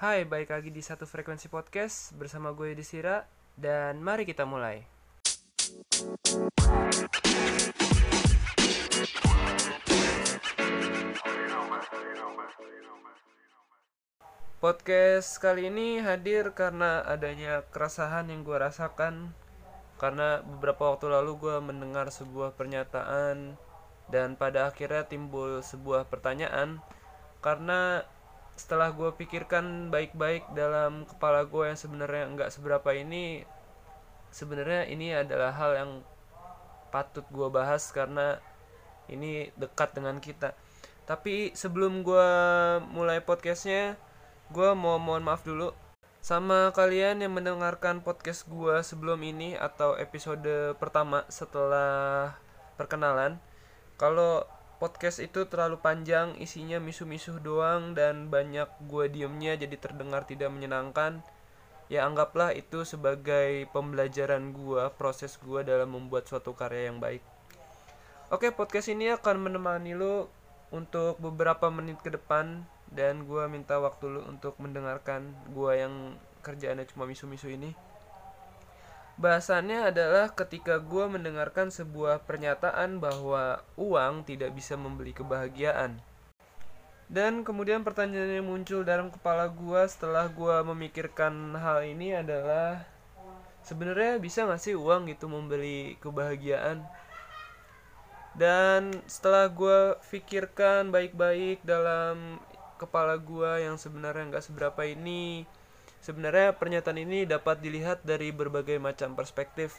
[0.00, 4.88] Hai, balik lagi di satu frekuensi podcast bersama gue Desira dan mari kita mulai.
[14.56, 19.36] Podcast kali ini hadir karena adanya keresahan yang gue rasakan
[20.00, 23.52] karena beberapa waktu lalu gue mendengar sebuah pernyataan
[24.08, 26.80] dan pada akhirnya timbul sebuah pertanyaan
[27.44, 28.08] karena
[28.60, 33.48] setelah gue pikirkan baik-baik dalam kepala gue yang sebenarnya nggak seberapa ini
[34.28, 35.90] sebenarnya ini adalah hal yang
[36.92, 38.36] patut gue bahas karena
[39.08, 40.52] ini dekat dengan kita.
[41.08, 42.28] Tapi sebelum gue
[42.92, 43.96] mulai podcastnya
[44.52, 45.72] gue mau mohon maaf dulu.
[46.20, 52.36] Sama kalian yang mendengarkan podcast gue sebelum ini atau episode pertama setelah
[52.76, 53.40] perkenalan
[53.96, 54.44] kalau
[54.80, 61.20] podcast itu terlalu panjang isinya misu-misu doang dan banyak gue diemnya jadi terdengar tidak menyenangkan.
[61.92, 67.20] Ya anggaplah itu sebagai pembelajaran gue proses gue dalam membuat suatu karya yang baik.
[68.32, 70.32] Oke podcast ini akan menemani lo
[70.72, 76.86] untuk beberapa menit ke depan dan gue minta waktu lu untuk mendengarkan gue yang kerjaannya
[76.88, 77.74] cuma misu-misu ini
[79.20, 86.00] Bahasannya adalah ketika gue mendengarkan sebuah pernyataan bahwa uang tidak bisa membeli kebahagiaan.
[87.04, 92.80] Dan kemudian pertanyaan yang muncul dalam kepala gue setelah gue memikirkan hal ini adalah
[93.60, 96.80] sebenarnya bisa gak sih uang itu membeli kebahagiaan?
[98.32, 102.40] Dan setelah gue pikirkan baik-baik dalam
[102.80, 105.44] kepala gue yang sebenarnya nggak seberapa ini
[106.00, 109.76] sebenarnya pernyataan ini dapat dilihat dari berbagai macam perspektif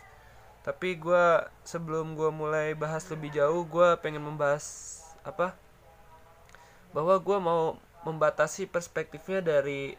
[0.62, 5.58] tapi gue sebelum gue mulai bahas lebih jauh gue pengen membahas apa
[6.94, 7.62] bahwa gue mau
[8.06, 9.98] membatasi perspektifnya dari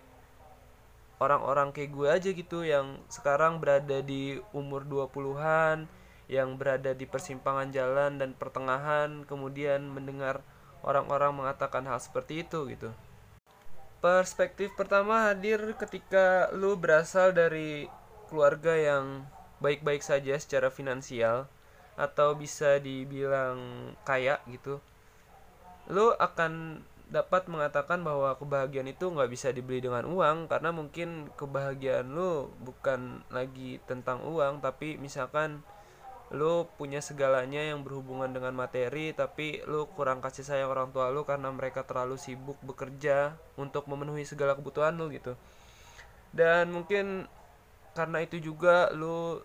[1.23, 5.87] orang-orang kayak gue aja gitu yang sekarang berada di umur 20-an
[6.31, 10.43] yang berada di persimpangan jalan dan pertengahan kemudian mendengar
[10.83, 12.91] orang-orang mengatakan hal seperti itu gitu.
[14.03, 17.87] Perspektif pertama hadir ketika lu berasal dari
[18.27, 19.23] keluarga yang
[19.63, 21.47] baik-baik saja secara finansial
[21.95, 24.83] atau bisa dibilang kaya gitu.
[25.87, 26.83] Lu akan
[27.15, 33.23] dapat mengatakan bahwa kebahagiaan itu nggak bisa dibeli dengan uang karena mungkin kebahagiaan lu bukan
[33.31, 35.63] lagi tentang uang tapi misalkan
[36.33, 41.29] lu punya segalanya yang berhubungan dengan materi tapi lu kurang kasih sayang orang tua lu
[41.29, 45.37] karena mereka terlalu sibuk bekerja untuk memenuhi segala kebutuhan lu gitu.
[46.33, 47.29] Dan mungkin
[47.93, 49.45] karena itu juga lu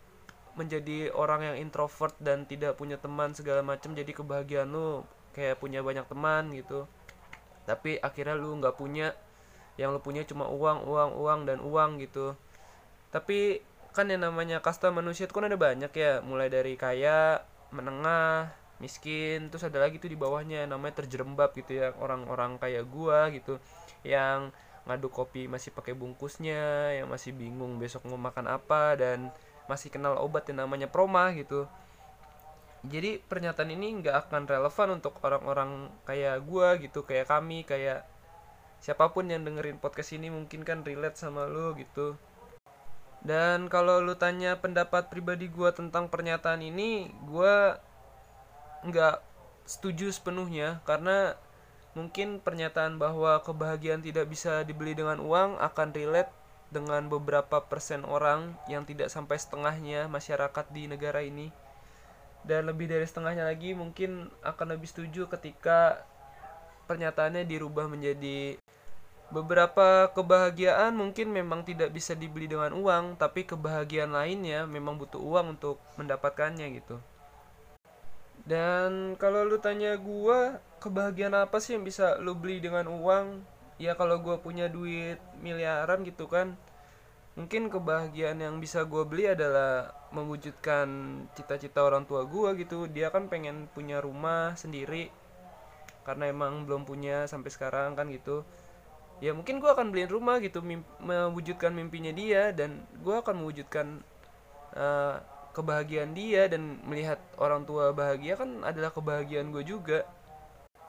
[0.56, 5.04] menjadi orang yang introvert dan tidak punya teman segala macam jadi kebahagiaan lu
[5.36, 6.88] kayak punya banyak teman gitu.
[7.68, 9.12] Tapi akhirnya lu nggak punya
[9.76, 12.34] yang lu punya cuma uang uang uang dan uang gitu.
[13.12, 13.60] Tapi
[13.98, 16.22] kan yang namanya kasta manusia itu kan ada banyak ya.
[16.22, 17.42] Mulai dari kaya
[17.74, 21.98] menengah miskin terus ada lagi tuh di bawahnya namanya terjerembab gitu ya.
[21.98, 23.58] Orang-orang kayak gua gitu
[24.06, 24.54] yang
[24.86, 29.34] ngadu kopi masih pakai bungkusnya yang masih bingung besok mau makan apa dan
[29.68, 31.66] masih kenal obat yang namanya proma gitu.
[32.86, 38.06] Jadi pernyataan ini nggak akan relevan untuk orang-orang kayak gua gitu kayak kami kayak
[38.78, 42.14] siapa pun yang dengerin podcast ini mungkin kan relate sama lu gitu
[43.26, 47.56] dan kalau lu tanya pendapat pribadi gue tentang pernyataan ini, gue
[48.86, 49.18] nggak
[49.66, 50.80] setuju sepenuhnya.
[50.86, 51.34] Karena
[51.98, 56.30] mungkin pernyataan bahwa kebahagiaan tidak bisa dibeli dengan uang akan relate
[56.70, 61.50] dengan beberapa persen orang yang tidak sampai setengahnya masyarakat di negara ini.
[62.46, 66.06] Dan lebih dari setengahnya lagi mungkin akan lebih setuju ketika
[66.88, 68.56] pernyataannya dirubah menjadi
[69.28, 75.60] Beberapa kebahagiaan mungkin memang tidak bisa dibeli dengan uang, tapi kebahagiaan lainnya memang butuh uang
[75.60, 76.96] untuk mendapatkannya gitu.
[78.48, 83.44] Dan kalau lu tanya gua, kebahagiaan apa sih yang bisa lu beli dengan uang?
[83.76, 86.56] Ya kalau gua punya duit miliaran gitu kan,
[87.36, 90.88] mungkin kebahagiaan yang bisa gua beli adalah mewujudkan
[91.36, 92.88] cita-cita orang tua gua gitu.
[92.88, 95.12] Dia kan pengen punya rumah sendiri
[96.08, 98.48] karena emang belum punya sampai sekarang kan gitu
[99.18, 104.06] ya mungkin gue akan beliin rumah gitu mimpi, mewujudkan mimpinya dia dan gue akan mewujudkan
[104.78, 105.18] uh,
[105.58, 110.06] kebahagiaan dia dan melihat orang tua bahagia kan adalah kebahagiaan gue juga.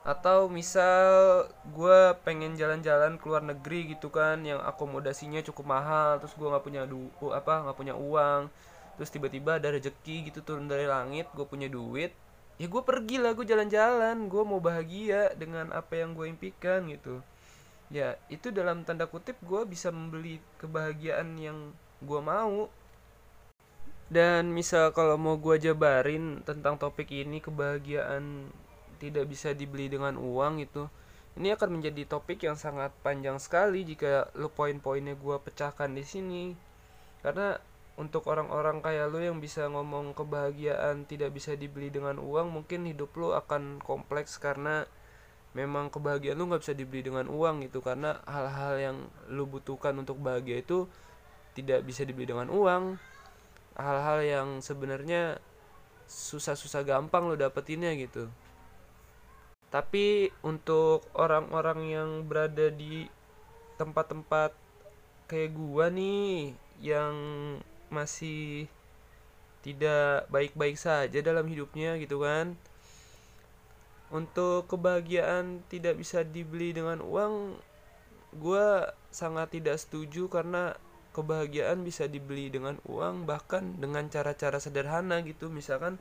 [0.05, 6.33] Atau misal gue pengen jalan-jalan ke luar negeri gitu kan yang akomodasinya cukup mahal terus
[6.37, 8.49] gue nggak punya du apa nggak punya uang
[8.97, 12.11] terus tiba-tiba ada rezeki gitu turun dari langit gue punya duit
[12.59, 17.23] ya gue pergi lah gue jalan-jalan gue mau bahagia dengan apa yang gue impikan gitu
[17.89, 21.73] ya itu dalam tanda kutip gue bisa membeli kebahagiaan yang
[22.05, 22.69] gue mau.
[24.09, 28.49] Dan misal kalau mau gue jabarin tentang topik ini kebahagiaan
[28.97, 30.89] tidak bisa dibeli dengan uang itu
[31.39, 36.45] ini akan menjadi topik yang sangat panjang sekali jika lo poin-poinnya gue pecahkan di sini.
[37.23, 37.55] Karena
[37.95, 43.15] untuk orang-orang kayak lo yang bisa ngomong kebahagiaan tidak bisa dibeli dengan uang mungkin hidup
[43.15, 44.83] lo akan kompleks karena
[45.57, 48.97] memang kebahagiaan lo nggak bisa dibeli dengan uang gitu karena hal-hal yang
[49.33, 50.85] lo butuhkan untuk bahagia itu
[51.57, 53.01] tidak bisa dibeli dengan uang.
[53.79, 55.39] Hal-hal yang sebenarnya
[56.09, 58.29] susah-susah gampang lo dapetinnya gitu.
[59.69, 63.05] Tapi untuk orang-orang yang berada di
[63.77, 64.57] tempat-tempat
[65.29, 67.15] kayak gua nih yang
[67.93, 68.67] masih
[69.61, 72.55] tidak baik-baik saja dalam hidupnya gitu kan
[74.09, 77.61] untuk kebahagiaan tidak bisa dibeli dengan uang
[78.37, 80.77] gua sangat tidak setuju karena
[81.13, 85.53] kebahagiaan bisa dibeli dengan uang bahkan dengan cara-cara sederhana gitu.
[85.53, 85.99] Misalkan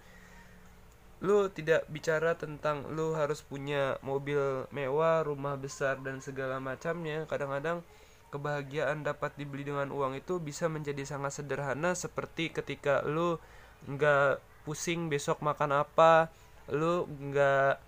[1.17, 7.25] lu tidak bicara tentang lu harus punya mobil mewah rumah besar dan segala macamnya.
[7.25, 7.81] Kadang-kadang
[8.29, 13.39] kebahagiaan dapat dibeli dengan uang itu bisa menjadi sangat sederhana seperti ketika lu
[13.87, 16.27] nggak pusing besok makan apa
[16.67, 17.86] lu nggak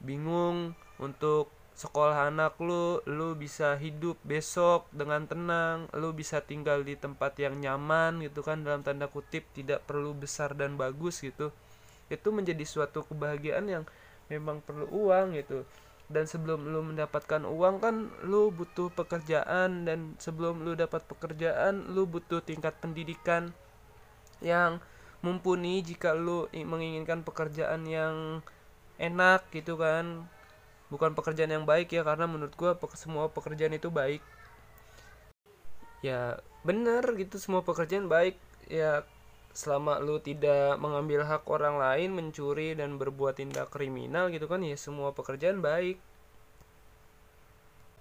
[0.00, 6.96] bingung untuk sekolah anak lu lu bisa hidup besok dengan tenang lu bisa tinggal di
[6.96, 11.52] tempat yang nyaman gitu kan dalam tanda kutip tidak perlu besar dan bagus gitu.
[12.08, 13.84] Itu menjadi suatu kebahagiaan yang
[14.32, 15.68] memang perlu uang gitu.
[16.06, 19.84] Dan sebelum lu mendapatkan uang kan lu butuh pekerjaan.
[19.84, 23.50] Dan sebelum lu dapat pekerjaan lu butuh tingkat pendidikan
[24.38, 24.78] yang
[25.20, 28.40] mumpuni jika lu menginginkan pekerjaan yang
[28.96, 30.24] enak gitu kan.
[30.86, 34.22] Bukan pekerjaan yang baik ya karena menurut gue semua pekerjaan itu baik.
[36.04, 38.38] Ya bener gitu semua pekerjaan baik.
[38.70, 39.02] Ya
[39.56, 44.76] selama lu tidak mengambil hak orang lain mencuri dan berbuat tindak kriminal gitu kan ya
[44.78, 45.98] semua pekerjaan baik.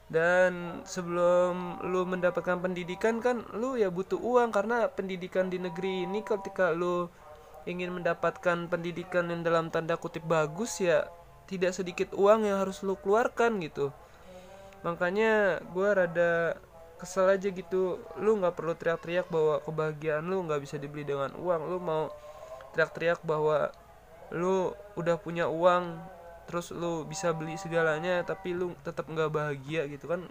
[0.05, 4.53] Dan sebelum lu mendapatkan pendidikan kan lu ya butuh uang.
[4.53, 7.09] Karena pendidikan di negeri ini ketika lu
[7.65, 11.09] ingin mendapatkan pendidikan yang dalam tanda kutip bagus ya
[11.45, 13.93] tidak sedikit uang yang harus lu keluarkan gitu.
[14.81, 16.31] Makanya gue rada
[17.01, 18.01] kesel aja gitu.
[18.17, 21.61] Lu nggak perlu teriak-teriak bahwa kebahagiaan lu nggak bisa dibeli dengan uang.
[21.69, 22.09] Lu mau
[22.73, 23.73] teriak-teriak bahwa
[24.33, 26.01] lu udah punya uang
[26.45, 30.25] terus lu bisa beli segalanya tapi lu tetap nggak bahagia gitu kan.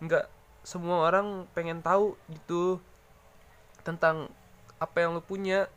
[0.00, 0.28] Nggak
[0.60, 2.82] semua orang pengen tahu gitu
[3.86, 4.28] tentang
[4.76, 5.70] apa yang lu punya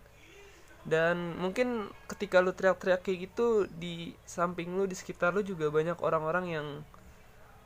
[0.90, 6.02] dan mungkin ketika lu teriak-teriak kayak gitu di samping lu di sekitar lu juga banyak
[6.02, 6.68] orang-orang yang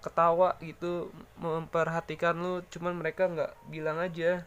[0.03, 1.07] ketawa gitu
[1.39, 4.43] memperhatikan lu cuman mereka nggak bilang aja.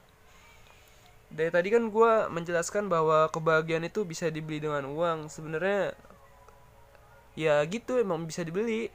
[1.32, 5.32] Dari tadi kan gue menjelaskan bahwa kebahagiaan itu bisa dibeli dengan uang.
[5.32, 5.96] Sebenarnya
[7.32, 8.92] ya gitu emang bisa dibeli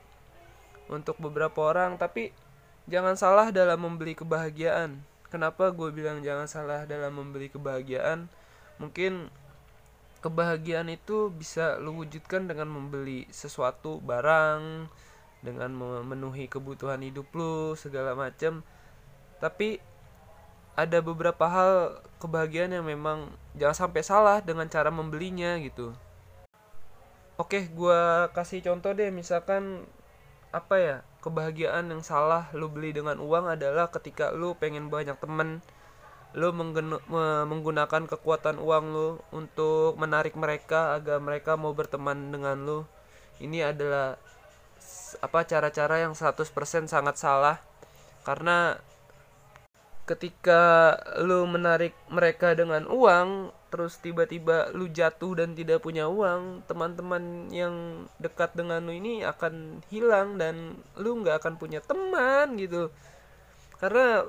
[0.88, 1.98] untuk beberapa orang.
[1.98, 2.30] Tapi
[2.86, 5.02] jangan salah dalam membeli kebahagiaan.
[5.34, 8.30] Kenapa gue bilang jangan salah dalam membeli kebahagiaan?
[8.80, 9.28] Mungkin
[10.22, 14.88] kebahagiaan itu bisa lu wujudkan dengan membeli sesuatu barang
[15.42, 18.62] dengan memenuhi kebutuhan hidup lu segala macam
[19.42, 19.82] tapi
[20.78, 25.92] ada beberapa hal kebahagiaan yang memang jangan sampai salah dengan cara membelinya gitu.
[27.36, 29.84] Oke gue kasih contoh deh misalkan
[30.54, 35.64] apa ya kebahagiaan yang salah lu beli dengan uang adalah ketika lu pengen banyak temen
[36.32, 36.56] lo
[37.48, 42.80] menggunakan kekuatan uang lo untuk menarik mereka agar mereka mau berteman dengan lo
[43.42, 44.16] ini adalah
[45.20, 46.46] apa cara-cara yang 100%
[46.88, 47.58] sangat salah.
[48.22, 48.78] Karena
[50.06, 50.94] ketika
[51.26, 58.06] lo menarik mereka dengan uang terus tiba-tiba lu jatuh dan tidak punya uang teman-teman yang
[58.20, 62.92] dekat dengan lu ini akan hilang dan lu nggak akan punya teman gitu.
[63.82, 64.28] Karena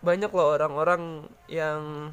[0.00, 2.12] banyak loh orang-orang yang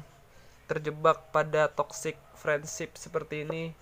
[0.68, 3.72] terjebak pada toxic friendship seperti ini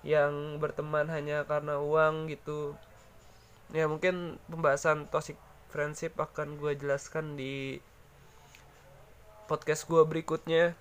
[0.00, 2.72] yang berteman hanya karena uang gitu.
[3.76, 5.36] Ya mungkin pembahasan toxic
[5.68, 7.84] friendship akan gue jelaskan di
[9.44, 10.72] podcast gue berikutnya.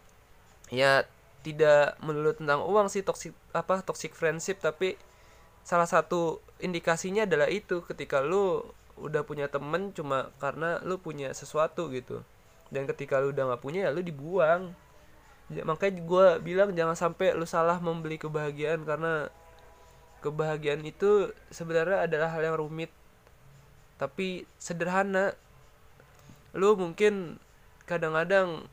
[0.71, 1.03] Ya
[1.43, 4.95] tidak melulu tentang uang sih toxic apa toxic friendship tapi
[5.67, 7.83] salah satu indikasinya adalah itu.
[7.83, 8.63] Ketika lu
[8.95, 12.23] udah punya temen cuma karena lu punya sesuatu gitu
[12.69, 14.73] dan ketika lu udah nggak punya ya lu dibuang.
[15.49, 19.33] Ya, makanya gue bilang jangan sampai lu salah membeli kebahagiaan karena
[20.21, 22.93] kebahagiaan itu sebenarnya adalah hal yang rumit.
[23.97, 25.33] Tapi sederhana.
[26.53, 27.41] Lu mungkin
[27.89, 28.69] kadang-kadang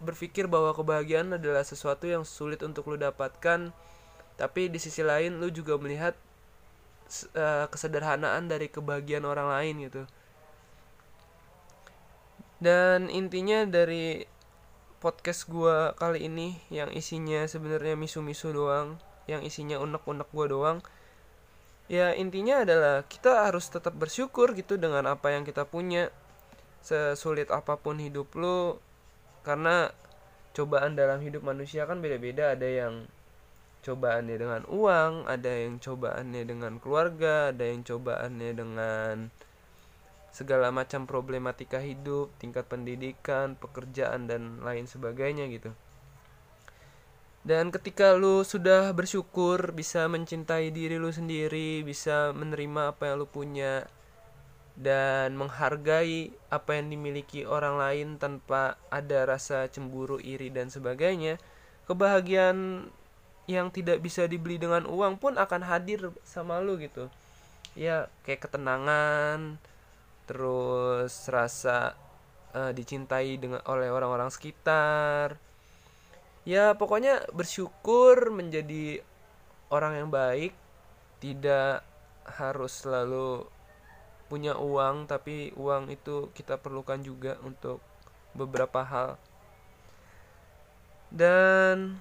[0.00, 3.68] berpikir bahwa kebahagiaan adalah sesuatu yang sulit untuk lu dapatkan.
[4.40, 6.16] Tapi di sisi lain lu juga melihat
[7.36, 10.02] uh, kesederhanaan dari kebahagiaan orang lain gitu
[12.62, 14.22] dan intinya dari
[15.02, 20.78] podcast gua kali ini yang isinya sebenarnya misu-misu doang yang isinya unek-unek gua doang
[21.90, 26.08] ya intinya adalah kita harus tetap bersyukur gitu dengan apa yang kita punya.
[26.82, 28.74] Sesulit apa pun hidup lu
[29.46, 29.94] karena
[30.50, 32.58] cobaan dalam hidup manusia kan beda-beda.
[32.58, 32.94] Ada yang
[33.82, 39.14] cobaannya dengan uang ada yang cobaannya dengan keluarga ada yang cobaannya dengan
[40.32, 45.70] segala macam problematika hidup tingkat pendidikan pekerjaan dan lain sebagainya gitu
[47.44, 53.28] dan ketika lu sudah bersyukur bisa mencintai diri lu sendiri bisa menerima apa yang lu
[53.28, 53.84] punya
[54.78, 61.36] dan menghargai apa yang dimiliki orang lain tanpa ada rasa cemburu, iri dan sebagainya,
[61.84, 62.88] kebahagiaan
[63.50, 67.12] yang tidak bisa dibeli dengan uang pun akan hadir sama lu gitu.
[67.76, 69.60] Ya, kayak ketenangan,
[70.26, 71.98] terus rasa
[72.54, 75.36] uh, dicintai dengan oleh orang-orang sekitar.
[76.42, 79.02] Ya, pokoknya bersyukur menjadi
[79.70, 80.52] orang yang baik,
[81.22, 81.86] tidak
[82.26, 83.46] harus selalu
[84.26, 87.78] punya uang tapi uang itu kita perlukan juga untuk
[88.32, 89.20] beberapa hal.
[91.12, 92.00] Dan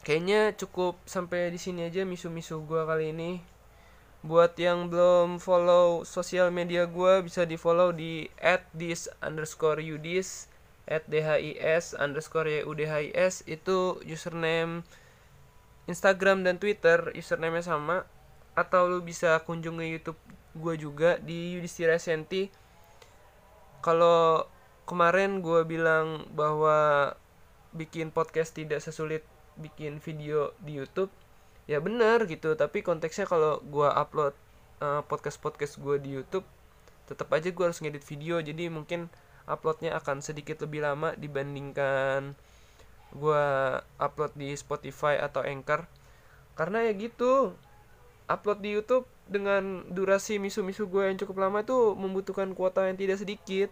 [0.00, 3.55] kayaknya cukup sampai di sini aja misu-misu gue kali ini
[4.26, 10.50] buat yang belum follow sosial media gue bisa di follow di at this underscore udis
[10.86, 14.82] at dhis underscore yudhis itu username
[15.86, 18.06] Instagram dan Twitter username sama.
[18.56, 20.18] Atau lu bisa kunjungi YouTube
[20.56, 22.48] gue juga di Yudhistira Senti
[23.84, 24.48] kalau
[24.88, 27.12] kemarin gue bilang bahwa
[27.76, 29.20] bikin podcast tidak sesulit
[29.60, 31.12] bikin video di YouTube
[31.66, 34.34] ya benar gitu tapi konteksnya kalau gue upload
[34.78, 36.46] uh, eh, podcast podcast gue di YouTube
[37.06, 39.10] tetap aja gue harus ngedit video jadi mungkin
[39.46, 42.34] uploadnya akan sedikit lebih lama dibandingkan
[43.14, 43.44] gue
[44.02, 45.86] upload di Spotify atau Anchor.
[46.58, 47.54] Karena ya gitu
[48.26, 53.22] upload di YouTube dengan durasi misu-misu gue yang cukup lama itu membutuhkan kuota yang tidak
[53.22, 53.70] sedikit.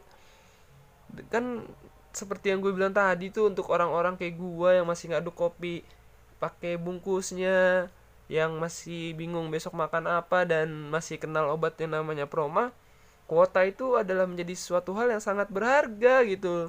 [1.30, 1.66] Kan
[2.14, 5.82] seperti yang gue bilang tadi tuh untuk orang-orang kayak gue yang masih ngaduk kopi
[6.44, 7.88] pakai bungkusnya
[8.28, 12.76] yang masih bingung besok makan apa dan masih kenal obat yang namanya proma
[13.24, 16.68] kuota itu adalah menjadi suatu hal yang sangat berharga gitu.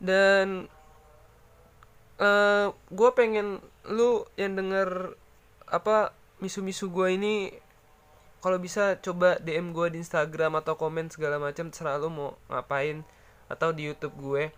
[0.00, 0.68] Dan
[2.20, 5.16] uh, gue pengen lu yang denger
[5.68, 7.34] apa misu-misu gue ini
[8.44, 13.02] kalau bisa coba DM gue di Instagram atau komen segala macam terserah lo mau ngapain
[13.50, 14.52] atau di YouTube gue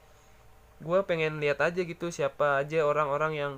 [0.79, 3.53] gue pengen lihat aja gitu siapa aja orang-orang yang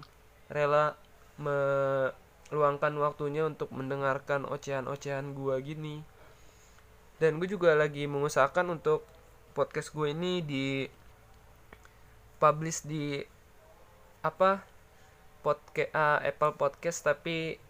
[0.49, 0.97] rela
[1.37, 5.97] meluangkan waktunya untuk mendengarkan ocehan-ocehan gue gini.
[7.21, 9.05] Dan gue juga lagi mengusahakan untuk
[9.53, 10.89] podcast gue ini di
[12.41, 13.21] publish di
[14.25, 14.65] apa
[15.45, 17.61] podcast uh, Apple Podcast tapi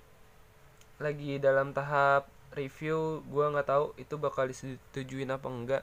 [1.02, 3.26] lagi dalam tahap review.
[3.26, 5.83] Gue nggak tahu itu bakal disetujuin apa enggak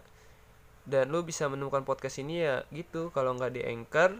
[0.87, 4.17] dan lu bisa menemukan podcast ini ya gitu kalau nggak di Anchor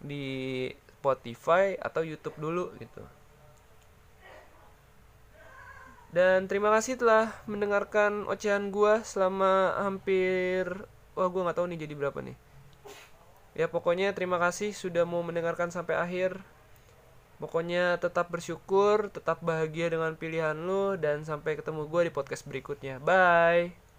[0.00, 0.26] di
[0.72, 3.04] Spotify atau YouTube dulu gitu
[6.10, 10.66] dan terima kasih telah mendengarkan ocehan gue selama hampir
[11.14, 12.36] wah gue nggak tahu nih jadi berapa nih
[13.54, 16.40] ya pokoknya terima kasih sudah mau mendengarkan sampai akhir
[17.40, 23.00] Pokoknya tetap bersyukur, tetap bahagia dengan pilihan lu dan sampai ketemu gue di podcast berikutnya.
[23.00, 23.89] Bye.